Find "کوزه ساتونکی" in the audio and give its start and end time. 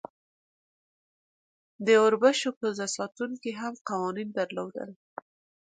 2.59-3.51